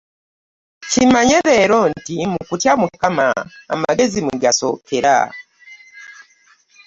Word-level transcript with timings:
Kimanye 0.91 1.37
leero 1.47 1.79
nti 1.95 2.15
mukutya 2.31 2.73
mukama 2.81 3.25
amagezi 3.73 4.17
mwegasokera 4.25 5.13